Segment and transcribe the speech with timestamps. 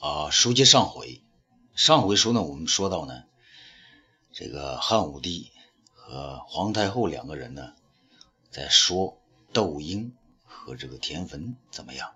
[0.00, 1.22] 啊，书接上回，
[1.74, 3.24] 上回书呢，我们说到呢，
[4.32, 5.50] 这个汉武帝
[5.94, 7.72] 和皇太后两个人呢，
[8.50, 9.18] 在说
[9.52, 10.14] 窦婴
[10.44, 12.12] 和这个田汾怎么样。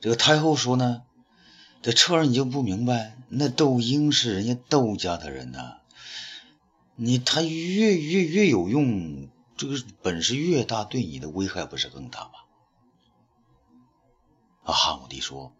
[0.00, 1.04] 这个太后说呢，
[1.82, 5.76] 这彻儿你就不明白，那窦婴是人家窦家的人呐，
[6.96, 12.32] 你他越越越有用，这个本事越大，对你的危害不是更大吗？
[14.64, 15.52] 啊，汉武帝说：“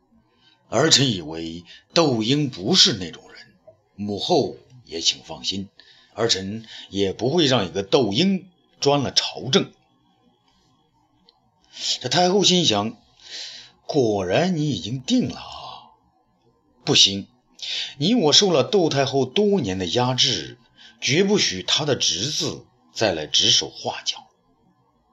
[0.70, 3.54] 儿臣以为窦婴不是那种人，
[3.96, 5.68] 母后也请放心，
[6.14, 8.48] 儿臣也不会让一个窦婴
[8.80, 9.72] 专了朝政。”
[12.00, 12.96] 这太后心想
[13.86, 15.90] ：“果然你已经定了啊！
[16.84, 17.26] 不行，
[17.98, 20.58] 你我受了窦太后多年的压制，
[21.00, 24.26] 绝不许他的侄子再来指手画脚。”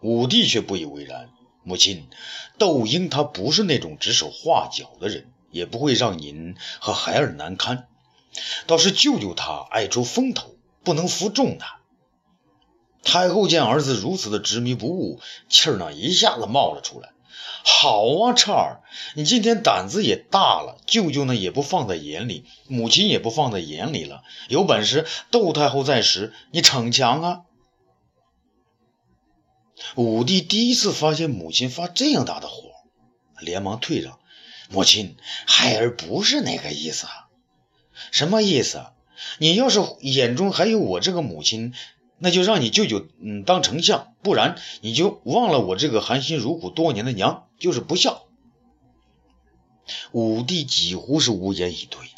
[0.01, 1.31] 武帝却不以为然。
[1.69, 2.07] 母亲，
[2.57, 7.87] 窦婴他不是那种指手画脚的人，也不会让您和孩儿难堪。
[8.65, 11.65] 倒是舅舅他爱出风头，不能服众的。
[13.03, 17.09] 太后见儿子如此的执迷不悟，气儿呢一下子冒了出来。
[17.63, 18.81] 好啊，彻儿，
[19.13, 20.79] 你今天胆子也大了。
[20.87, 24.23] 舅舅呢也不放在眼里，母亲也不放在眼里了。
[24.47, 27.41] 有本事，窦太后在时，你逞强啊！
[29.95, 32.71] 武帝第一次发现母亲发这样大的火，
[33.39, 34.19] 连忙退让。
[34.69, 37.07] 母亲，孩儿不是那个意思。
[38.11, 38.85] 什么意思？
[39.39, 41.73] 你要是眼中还有我这个母亲，
[42.17, 48.27] 那就让你舅舅嗯当丞相，不然你就忘了我这个含辛茹苦多年的娘就是不孝。
[50.11, 52.13] 武帝几乎是无言以对呀。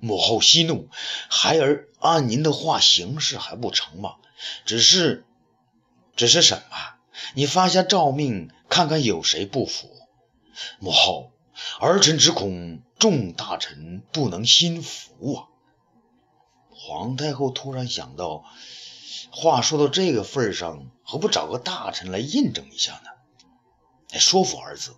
[0.00, 0.88] 母后息怒，
[1.28, 4.16] 孩儿按您的话行事还不成吗？
[4.64, 5.24] 只是。
[6.16, 6.76] 只是什么？
[7.34, 9.88] 你发下诏命，看看有谁不服？
[10.78, 11.32] 母后，
[11.78, 15.48] 儿臣只恐众大臣不能心服啊！
[16.70, 18.44] 皇太后突然想到，
[19.30, 23.10] 话说到这个份上，何不找个大臣来印证一下呢？
[24.12, 24.96] 来说服儿子。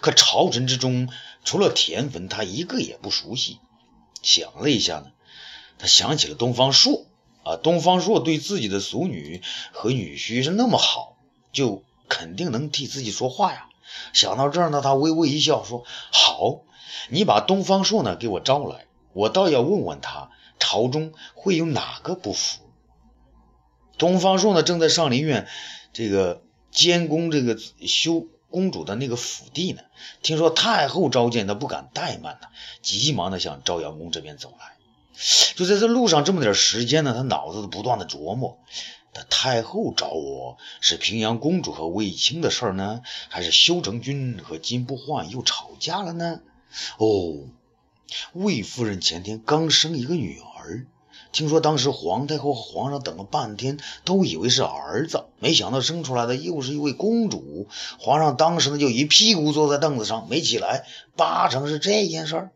[0.00, 1.08] 可朝臣之中，
[1.44, 3.60] 除了田汾，他一个也不熟悉。
[4.22, 5.12] 想了一下呢，
[5.78, 7.04] 他想起了东方朔。
[7.48, 9.40] 啊，东方朔对自己的孙女
[9.72, 11.16] 和女婿是那么好，
[11.50, 13.70] 就肯定能替自己说话呀。
[14.12, 16.60] 想到这儿呢，他微微一笑，说：“好，
[17.08, 22.60] 你把东方朔呢给我招来，我倒要问问他，朝中会有哪个不服。”
[23.96, 25.48] 东方朔呢正在上林苑
[25.94, 29.80] 这个监工这个修公主的那个府邸呢，
[30.20, 32.48] 听说太后召见，他不敢怠慢呢，
[32.82, 34.77] 急忙的向朝阳宫这边走来。
[35.56, 38.58] 就在这路上这么点时间呢，他脑子不断的琢磨：
[39.12, 46.40] 他太后找我是平阳公主和卫青的事儿呢，还是修成君和金不换又吵架了呢？
[46.98, 47.34] 哦，
[48.32, 50.86] 魏夫人前天刚生一个女儿，
[51.32, 57.66] 听说当时皇太后和皇上等了半天，都以为是儿子，没想到生出来的又是一位公主。
[57.98, 60.86] 皇上当时呢就一屁股坐在凳子上没起来，
[61.16, 62.50] 八成是这件事儿。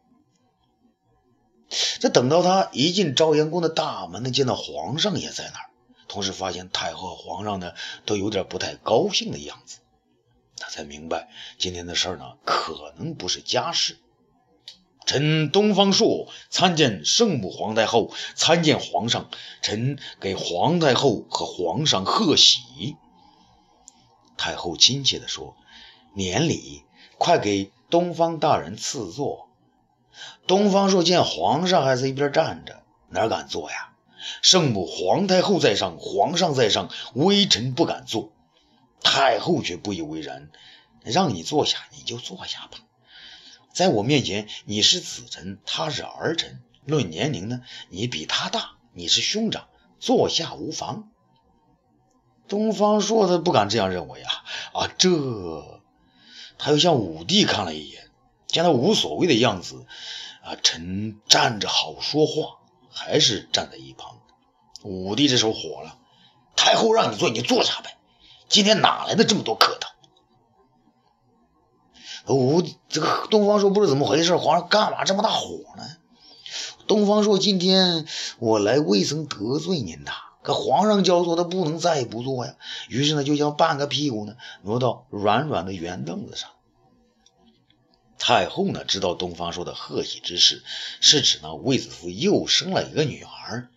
[2.00, 5.71] 这等到他一进朝阳宫的大门呢，见到皇上也在那儿，
[6.09, 7.72] 同时发现太后和皇上呢
[8.05, 9.78] 都有点不太高兴的样子，
[10.56, 11.28] 他才明白
[11.59, 13.99] 今天的事儿呢可能不是家事。
[15.05, 19.31] 臣东方朔参见圣母皇太后，参见皇上。
[19.60, 22.97] 臣给皇太后和皇上贺喜。
[24.37, 25.56] 太后亲切地说
[26.15, 26.84] ：“免礼，
[27.19, 29.49] 快给东方大人赐座。”
[30.47, 33.93] 东方朔见皇上还在一边站着，哪敢坐呀？
[34.41, 38.33] 圣母皇太后在上，皇上在上，微臣不敢坐。
[39.03, 40.51] 太后却不以为然，
[41.03, 42.78] 让你坐下，你就坐下吧。
[43.72, 46.62] 在我面前，你是子臣，他是儿臣。
[46.84, 49.69] 论年龄呢，你比他大，你是兄长，
[49.99, 51.11] 坐下无妨。
[52.49, 54.31] 东方朔他不敢这样认为啊
[54.72, 54.89] 啊！
[54.99, 55.81] 这，
[56.59, 58.02] 他又向武帝看了一眼。
[58.53, 59.87] 见他无所谓的样子，
[60.45, 62.59] 啊，臣站着好说话，
[62.91, 64.21] 还是站在一旁。
[64.84, 65.97] 武帝这时候火了，
[66.54, 67.97] 太后让你坐，你就坐下呗。
[68.49, 69.89] 今天哪来的这么多客套？
[72.33, 75.84] 武这个东方朔不知怎么回事，皇上干嘛这么大火呢？
[76.87, 78.07] 东方朔，今天
[78.39, 80.13] 我来未曾得罪您呐，
[80.43, 82.55] 可皇上交错，他不能再不坐呀。
[82.89, 86.51] 于是呢，就将半个屁股呢挪到软软的圆凳子上。
[88.24, 90.63] 太后呢知道东方朔的贺喜之事，
[91.01, 93.69] 是指呢卫子夫又生了一个女儿。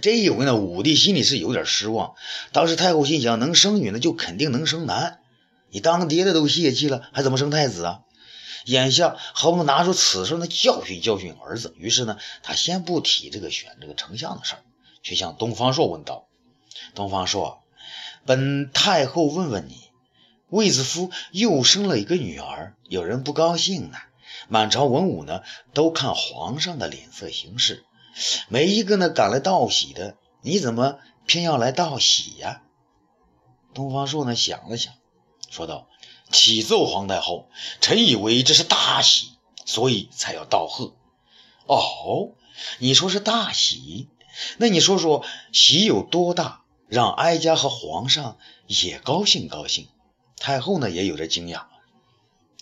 [0.00, 2.14] 这一回呢，武帝心里是有点失望。
[2.52, 5.18] 当时太后心想，能生女呢就肯定能生男，
[5.68, 8.02] 你当爹的都泄气了，还怎么生太子啊？
[8.66, 11.74] 眼下何不拿出此事呢教训教训儿子？
[11.76, 14.62] 于是呢，他先不提这个选这个丞相的事儿，
[15.02, 16.28] 却向东方朔问道
[16.94, 17.64] ：“东方朔，
[18.24, 19.85] 本太后问问你，
[20.48, 23.98] 卫子夫又生了一个女儿，有人不高兴呢。
[24.48, 25.42] 满朝文武呢
[25.74, 27.84] 都看皇上的脸色行事，
[28.48, 30.16] 没一个呢敢来道喜的。
[30.42, 32.62] 你怎么偏要来道喜呀？”
[33.74, 34.94] 东方朔呢想了想，
[35.50, 35.88] 说道。
[36.28, 37.48] 启奏皇太后，
[37.80, 39.28] 臣以为这是大喜，
[39.64, 40.96] 所以才要道贺。
[41.66, 42.32] 哦，
[42.80, 44.08] 你说是大喜，
[44.56, 49.88] 那你说说喜有多大，让哀家和皇上也高兴高兴。
[50.38, 51.66] 太后呢也有着惊讶。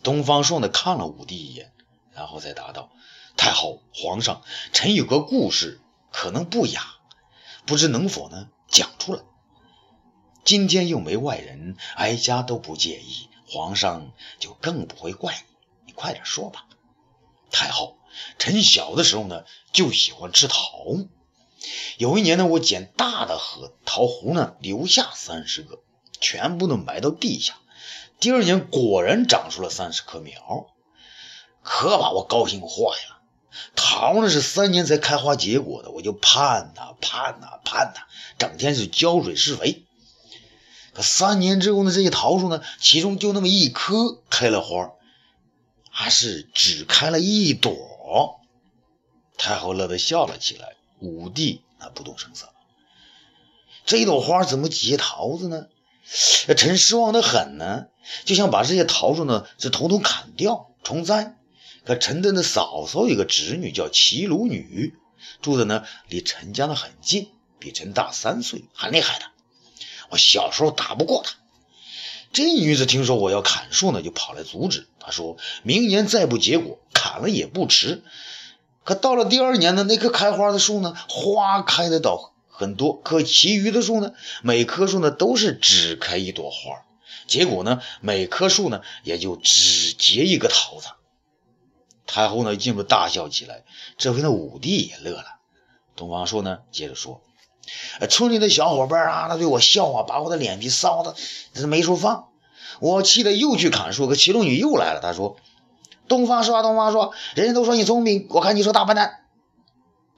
[0.02, 1.72] 东方朔呢看了武帝一眼，
[2.12, 2.90] 然后再答道
[3.36, 4.42] ：“太后，皇上，
[4.72, 5.80] 臣有个故事，
[6.12, 6.82] 可能不雅，
[7.66, 9.22] 不知能否呢讲出来？
[10.44, 16.66] 今天又没外人，哀家都不介意。”皇上就更不会怪你，你快点说吧。
[17.50, 17.98] 太后，
[18.38, 20.96] 臣小的时候呢就喜欢吃桃。
[21.98, 25.82] 有一年呢，我捡大的核桃核呢，留下三十个，
[26.20, 27.58] 全部都埋到地下。
[28.24, 30.68] 第二年果然长出了三十棵苗，
[31.62, 33.20] 可把我高兴坏了。
[33.76, 38.00] 桃呢是三年才开花结果的，我就盼呐盼呐盼呐，
[38.38, 39.84] 整天是浇水施肥。
[40.94, 44.92] 可三年之后呢，这些桃树呢，其中就那么一棵开了花，
[45.90, 48.40] 还是只开了一朵。
[49.36, 52.48] 太后乐得笑了起来，武帝那不动声色。
[53.84, 55.66] 这一朵花怎么结桃子呢？
[56.56, 57.86] 臣失望的很呢，
[58.24, 61.36] 就想把这些桃树呢，是统统砍掉重栽。
[61.84, 64.94] 可臣的那嫂嫂有个侄女叫齐鲁女，
[65.42, 67.28] 住的呢离陈家的很近，
[67.58, 69.26] 比陈大三岁，很厉害的。
[70.10, 71.34] 我小时候打不过她。
[72.32, 74.86] 这女子听说我要砍树呢，就跑来阻止。
[74.98, 78.02] 她说明年再不结果，砍了也不迟。
[78.82, 84.12] 可到了第二年呢，那棵开花的树呢，花开的倒很多，可其余的树呢，
[84.42, 86.84] 每棵树呢都是只开一朵花，
[87.26, 90.86] 结果呢，每棵树呢也就只结一个桃子。
[92.06, 93.64] 太后呢，进一步大笑起来。
[93.98, 95.24] 这回呢，武帝也乐了。
[95.96, 97.22] 东方朔呢，接着说。
[98.08, 101.16] 村里的小伙伴啊，那对我笑啊，把我的脸皮臊的
[101.54, 102.28] 是没处放。
[102.78, 105.00] 我气得又去砍树，可祁隆女又来了。
[105.02, 105.36] 她说
[106.06, 109.24] ：“东方朔，东方朔，人人都说你聪明，我看你是大笨蛋。”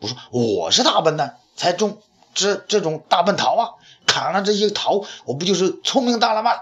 [0.01, 2.03] 我说：“我是大笨蛋，才种
[2.37, 3.71] 这这种大笨桃啊！
[4.07, 6.53] 砍了这些桃，我不就是聪明大了吗？”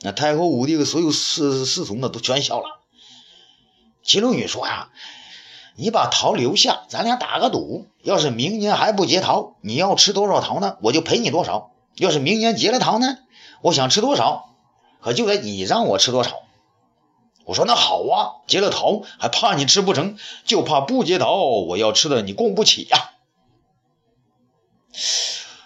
[0.00, 2.80] 那太后、武帝的所有侍侍从呢，都全笑了。
[4.02, 4.88] 祁隆女说呀。
[5.74, 7.86] 你把桃留下，咱俩打个赌。
[8.02, 10.76] 要是明年还不结桃，你要吃多少桃呢？
[10.82, 11.70] 我就赔你多少。
[11.96, 13.16] 要是明年结了桃呢，
[13.62, 14.50] 我想吃多少，
[15.00, 16.42] 可就得你让我吃多少。
[17.46, 23.11] 我说那好啊，结了桃还怕你吃不成，就怕不结桃，我要吃的你供不起呀。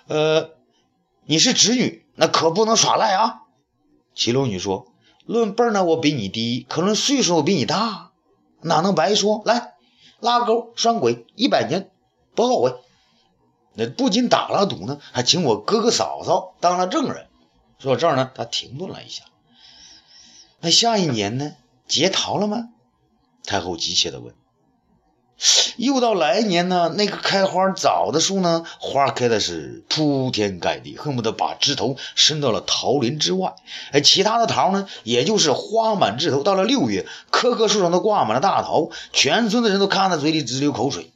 [0.06, 0.50] 呃，
[1.24, 3.42] 你是侄女，那可不能耍赖啊。
[4.14, 4.92] 祁隆女说
[5.26, 8.12] ：“论辈呢，我比你低，可论岁数我比你大，
[8.62, 9.42] 哪能白说？
[9.44, 9.74] 来。”
[10.18, 11.90] 拉钩拴鬼一百年
[12.34, 12.74] 不后悔。
[13.74, 17.28] 那不仅打了赌呢，还请我哥哥嫂嫂当了证人。
[17.78, 19.24] 说到这儿呢，他停顿了一下。
[20.60, 21.52] 那下一年呢？
[21.86, 22.70] 结桃了吗？
[23.44, 24.34] 太后急切地问。
[25.76, 33.54] 又到来年呢，那个开花早的树呢，花开的是铺天盖地，恨不得把枝头伸到了桃林之外。
[33.92, 36.42] 哎，其他的桃呢，也就是花满枝头。
[36.42, 41.12] 到了六月，棵棵树上都挂满了大桃，全村的人都看在嘴里直流口水。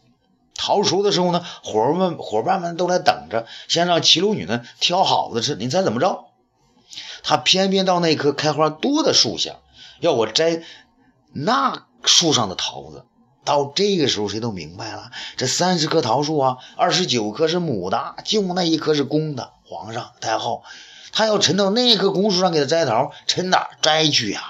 [0.55, 5.55] 桃熟的时候呢，伙伴们伙伴们都来等着，先让齐鲁女呢挑好的吃。
[5.55, 6.27] 你猜怎么着？
[7.23, 9.57] 他偏偏到那棵开花多的树下，
[10.01, 10.63] 要我摘
[11.33, 13.05] 那树上的桃子。
[13.45, 19.53] 到这个时候，谁都明白了，这三十棵桃树啊，二十九棵是母的，就那一棵是公的。
[19.65, 20.63] 皇上、太后，
[21.13, 24.43] 他要沉到那棵公树上给他摘桃，沉哪摘去呀？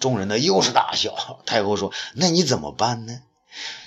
[0.00, 1.40] 众人呢又是大笑。
[1.46, 3.20] 太后说：“那你怎么办呢？”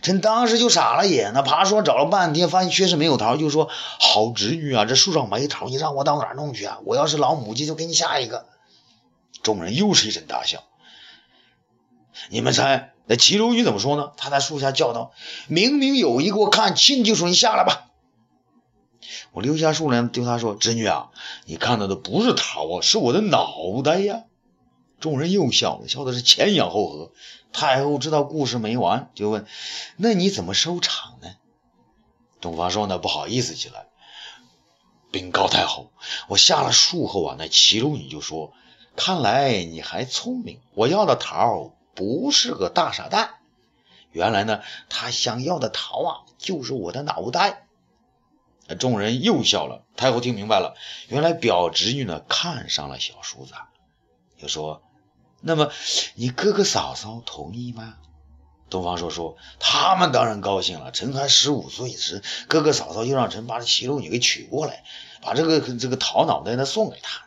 [0.02, 3.68] 臣当时就傻了眼，那爬树找了半天，发现确实没有桃，就说
[4.00, 6.78] ：“好侄女啊，这树上没桃，你让我到哪弄去啊？
[6.86, 8.46] 我要是老母鸡，就给你下一个。”
[9.44, 10.64] 众人又是一阵大笑。
[12.30, 12.94] 你们猜？
[13.08, 14.12] 那齐如玉怎么说呢？
[14.18, 15.12] 他在树下叫道
[15.48, 17.92] ：“明明有一个，我看清清楚，你下来吧。”
[19.32, 21.12] 我溜下树来，对他说：“侄女啊，
[21.46, 24.24] 你看到的不是桃啊，是我的脑袋呀！”
[25.00, 27.12] 众人又笑了，笑的是前仰后合。
[27.54, 29.46] 太后知道故事没完，就问
[29.98, 31.30] ：“那你怎么收场呢？”
[32.42, 33.88] 东方朔呢不好意思起来，
[35.12, 35.92] 禀告太后
[36.28, 38.54] ：“我下了树后啊，那祁隆女就说。”
[38.98, 40.62] 看来你还聪明。
[40.74, 43.36] 我要的桃不是个大傻蛋。
[44.12, 47.68] 原来呢，他想要的桃啊，就是我的脑袋。
[48.80, 49.84] 众人又笑了。
[49.96, 50.76] 太后听明白了，
[51.08, 53.54] 原来表侄女呢看上了小叔子，
[54.42, 54.84] 就说
[55.42, 55.70] ：“那么
[56.16, 57.98] 你哥哥嫂嫂同意吗？”
[58.70, 60.92] 东方朔说：“他们当然高兴了。
[60.92, 64.84] 臣还十五岁时，哥哥嫂嫂就让臣把这骑楼女给娶过来，
[65.22, 67.25] 把这个这个桃脑袋呢送给他。”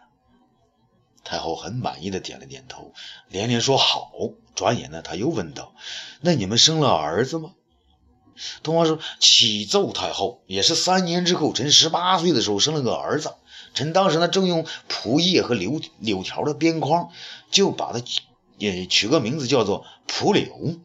[1.29, 2.95] 太后很满意的点了点头，
[3.29, 4.11] 连连说好。
[4.55, 5.75] 转眼呢，他又问道
[6.23, 7.51] ：“那你们生了儿子吗？”
[8.65, 13.35] 东方说：“启奏太后，也是三年之后，臣十八岁的时候生了个儿子。
[13.75, 17.11] 臣当时呢正用蒲叶和柳柳条的边框，
[17.51, 18.03] 就把他
[18.57, 20.81] 也取个名字叫做蒲柳。”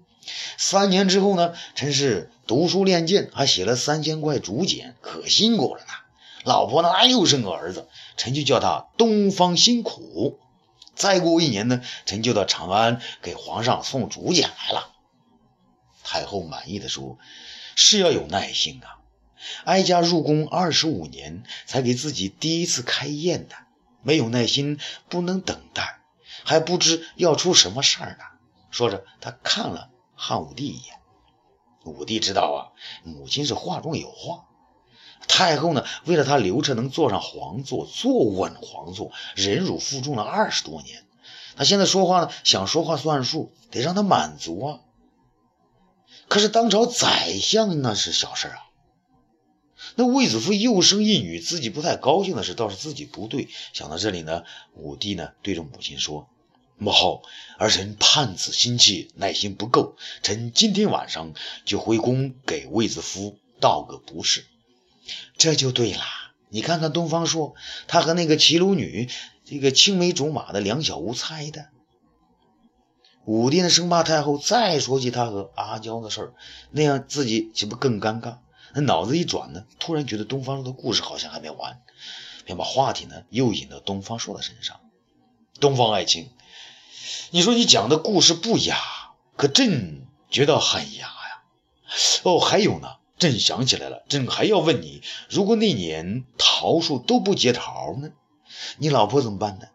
[0.57, 5.93] 三年之后呢，臣是读书练剑，还写了三千块竹简，可辛苦了呢。
[6.43, 10.39] 老婆呢，又生个儿子，臣就叫他东方辛苦。
[10.95, 14.91] 再过一年呢，臣就到长安给皇上送竹简来了。
[16.03, 17.17] 太后满意的说
[17.75, 18.99] ：“是要有耐心啊，
[19.63, 23.55] 哀家入宫二十五年，才给自己第一次开宴的，
[24.01, 25.99] 没有耐心，不能等待，
[26.43, 28.25] 还不知要出什么事儿呢。”
[28.69, 29.89] 说着，他看了。
[30.15, 30.99] 汉武帝一眼，
[31.83, 32.59] 武帝知道啊，
[33.03, 34.45] 母亲是话中有话。
[35.27, 41.03] 太后呢，为了他刘彻能坐上皇座，坐稳皇座，忍辱负重了二十多年。
[41.55, 44.79] 他现在说话呢，想说话算数，得让他满足啊。
[46.27, 48.57] 可是当朝宰相那是小事啊。
[49.95, 53.49] 那卫子夫又生一女，自己不太高兴的事，倒是自己不对。
[53.73, 56.27] 想到这里呢，武帝呢，对着母亲说。
[56.77, 57.23] 母后，
[57.59, 59.95] 儿臣盼子心切，耐心不够。
[60.23, 61.33] 臣今天晚上
[61.65, 64.45] 就回宫给卫子夫道个不是。
[65.37, 66.03] 这就对了。
[66.49, 67.55] 你看看东方朔，
[67.87, 69.09] 他和那个齐鲁女，
[69.43, 71.69] 这个青梅竹马的两小无猜的。
[73.25, 76.33] 武帝呢，生怕太后再说起他和阿娇的事儿，
[76.71, 78.37] 那样自己岂不更尴尬？
[78.73, 81.81] 那脑子一转呢，突然觉得东方朔的故事好像还没完，
[82.43, 84.79] 便把话题呢又引到东方朔的身上。
[85.59, 86.29] 东方爱卿。
[87.31, 88.77] 你说你讲的故事不雅，
[89.37, 91.43] 可朕觉得很雅呀。
[92.23, 98.09] 哦，还有呢，朕想起来了，朕还要问你，如果那年桃树都不结桃呢，
[98.77, 99.67] 你老婆怎么办呢？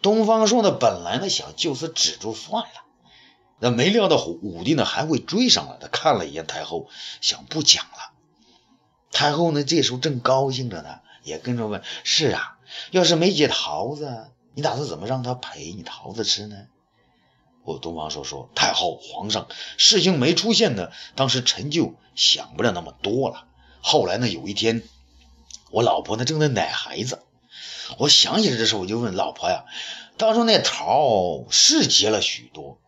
[0.00, 2.84] 东方朔呢，本来呢想就此止住算了，
[3.60, 5.76] 那没料到武武帝呢还会追上来。
[5.78, 6.88] 他看了一眼太后，
[7.20, 8.14] 想不讲了。
[9.12, 12.56] 太后呢这时候正高兴着呢，也跟着问：是啊，
[12.92, 14.30] 要是没结桃子。
[14.54, 16.56] 你打算怎么让他陪你桃子吃呢？
[17.66, 23.48] 我东方朔说：“太后，皇上，事情没出现呢，当时臣就想不了那么多了。
[23.80, 24.84] 后来呢，有一天，
[25.72, 27.22] 我老婆呢正在奶孩子，
[27.98, 29.64] 我想起来这事，我就问老婆呀：
[30.16, 32.78] 当初那桃是结了许多，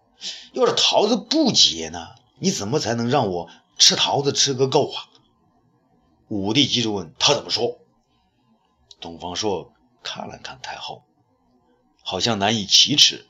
[0.52, 5.10] 要是桃子不结呢，你怎么才能让我吃桃子吃个够啊？”
[6.28, 7.78] 武帝急着问他怎么说。
[9.00, 9.72] 东方朔
[10.04, 11.02] 看了看太后。
[12.08, 13.26] 好像难以启齿，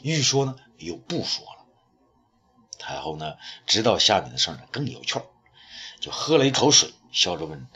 [0.00, 1.66] 欲说呢又不说了。
[2.78, 3.34] 太后呢
[3.66, 5.26] 知道下面的事呢更有趣儿，
[6.00, 7.66] 就喝了一口水，笑着问：“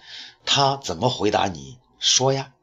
[0.47, 1.77] 他怎么回答你？
[1.99, 2.55] 说呀。”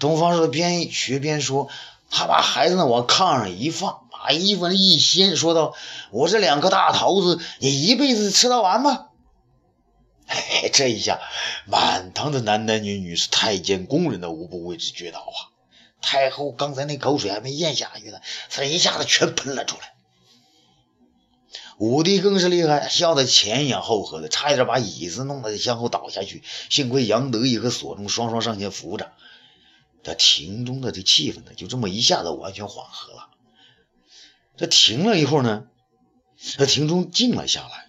[0.00, 1.70] 东方朔边学边说
[2.10, 5.76] ：“他把孩子呢往炕上一放，把衣服呢一掀，说道
[6.10, 9.06] ：‘我这两颗大桃子，你一辈子吃得完吗？’”
[10.26, 11.20] 嘿， 这一下，
[11.66, 15.54] 满堂的男男女女是太监工人的无不为之绝倒啊！
[16.00, 19.94] 太后刚才那口水还没咽下去呢，这一下子全喷了出来。
[21.78, 26.42] 武帝更是厉害，笑得前仰后合的，差一点把椅子弄得向后倒下去。
[26.68, 29.12] 幸亏杨得意和索中双双上前扶着，
[30.02, 33.30] 这庭中的这气氛呢，就这么一下子完全缓和了。
[34.56, 35.68] 这停了一会儿呢，
[36.58, 37.88] 这庭中静了下来。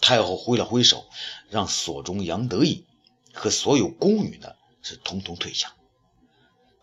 [0.00, 1.06] 太后挥了挥手，
[1.48, 2.86] 让索中、杨得意
[3.32, 5.74] 和所有宫女呢是统统退下。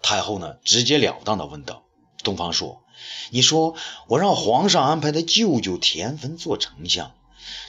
[0.06, 1.84] 太后呢，直截了当的问道
[2.24, 2.84] ：“东方朔，
[3.32, 3.76] 你说
[4.08, 7.16] 我让皇上安排他舅舅田汾做丞相，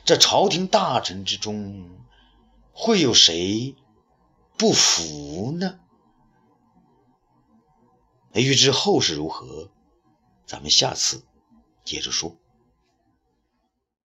[0.04, 1.88] 这朝廷大臣之中
[2.72, 3.74] 会有谁
[4.58, 5.80] 不服呢？”
[8.34, 9.70] 欲知后事如何，
[10.44, 11.24] 咱们下次
[11.86, 12.36] 接着说。